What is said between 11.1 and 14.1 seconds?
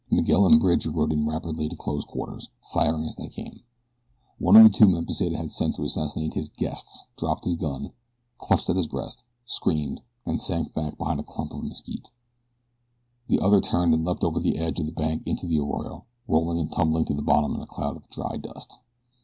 a clump of mesquite. The other turned and